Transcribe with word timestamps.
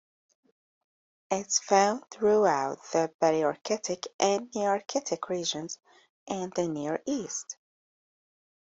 It 1.29 1.45
is 1.45 1.59
found 1.59 2.09
throughout 2.09 2.79
the 2.91 3.13
Palearctic 3.21 4.07
and 4.19 4.51
Nearctic 4.51 5.29
regions 5.29 5.77
and 6.27 6.51
the 6.55 6.67
Near 6.67 7.03
East. 7.05 7.57